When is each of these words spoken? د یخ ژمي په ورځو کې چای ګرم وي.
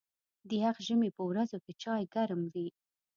د 0.47 0.49
یخ 0.63 0.75
ژمي 0.87 1.09
په 1.17 1.23
ورځو 1.29 1.57
کې 1.65 1.71
چای 1.83 2.03
ګرم 2.13 2.41
وي. 2.53 2.67